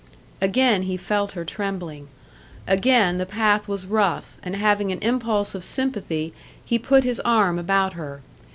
[0.41, 2.07] Again he felt her trembling.
[2.65, 6.33] Again the path was rough, and having an impulse of sympathy,
[6.65, 8.23] he put his arm about her.